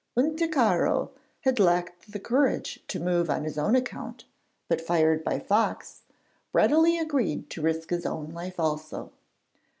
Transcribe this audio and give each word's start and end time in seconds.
Unticaro 0.17 1.11
had 1.41 1.59
lacked 1.59 2.11
the 2.11 2.19
courage 2.19 2.79
to 2.87 2.99
move 2.99 3.29
on 3.29 3.43
his 3.43 3.55
own 3.59 3.75
account, 3.75 4.25
but 4.67 4.81
fired 4.81 5.23
by 5.23 5.37
Fox, 5.37 6.01
readily 6.53 6.97
agreed 6.97 7.51
to 7.51 7.61
risk 7.61 7.91
his 7.91 8.03
own 8.03 8.31
life 8.31 8.59
also. 8.59 9.11